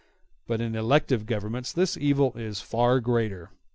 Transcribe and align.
But 0.47 0.61
in 0.61 0.73
elective 0.73 1.27
Governments 1.27 1.71
this 1.71 1.95
evil 1.95 2.33
is 2.35 2.59
far 2.59 2.99
greater. 3.01 3.51